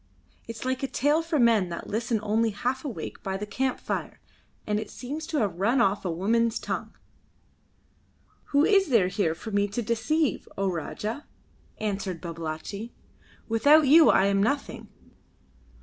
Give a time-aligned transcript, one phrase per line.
[0.47, 3.79] It is like a tale for men that listen only half awake by the camp
[3.79, 4.19] fire,
[4.65, 6.95] and it seems to have run off a woman's tongue."
[8.45, 11.27] "Who is there here for me to deceive, O Rajah?"
[11.77, 12.91] answered Babalatchi.
[13.47, 14.87] "Without you I am nothing.